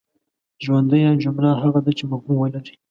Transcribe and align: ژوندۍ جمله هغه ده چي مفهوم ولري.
ژوندۍ 0.63 1.01
جمله 1.23 1.49
هغه 1.61 1.79
ده 1.85 1.91
چي 1.97 2.03
مفهوم 2.11 2.37
ولري. 2.39 2.73